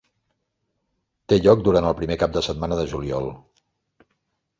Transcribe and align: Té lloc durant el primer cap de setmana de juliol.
Té 1.33 1.37
lloc 1.41 1.61
durant 1.67 1.87
el 1.89 1.95
primer 1.99 2.17
cap 2.23 2.33
de 2.39 2.43
setmana 2.47 2.79
de 2.81 2.87
juliol. 2.95 3.29